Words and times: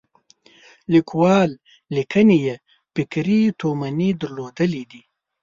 لیکوال 0.93 1.49
لیکنې 1.95 2.37
یې 2.45 2.55
فکري 2.93 3.41
تومنې 3.59 4.09
درلودلې 4.21 4.83
دي. 4.91 5.01